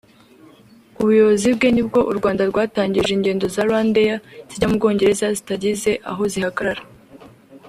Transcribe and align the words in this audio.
Ku 0.95 1.01
buyobozi 1.07 1.47
bwe 1.55 1.67
ni 1.71 1.83
bwo 1.87 1.99
u 2.11 2.13
Rwanda 2.17 2.43
rwatangije 2.51 3.11
ingendo 3.13 3.45
za 3.53 3.61
Rwandair 3.67 4.17
zijya 4.51 4.67
mu 4.69 4.77
Bwongereza 4.79 5.25
zitagize 5.37 5.91
aho 6.09 6.21
zihagarara 6.33 6.83